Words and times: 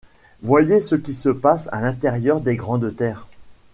Voyez 0.41 0.79
ce 0.79 0.95
qui 0.95 1.13
se 1.13 1.29
passe 1.29 1.69
à 1.71 1.79
l’intérieur 1.79 2.41
des 2.41 2.55
grandes 2.55 2.95
terres. 2.95 3.27